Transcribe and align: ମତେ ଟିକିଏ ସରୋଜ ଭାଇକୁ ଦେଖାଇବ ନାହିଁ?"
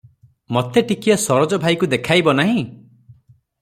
ମତେ 0.57 0.83
ଟିକିଏ 0.93 1.19
ସରୋଜ 1.25 1.61
ଭାଇକୁ 1.67 1.93
ଦେଖାଇବ 1.95 2.39
ନାହିଁ?" 2.43 2.69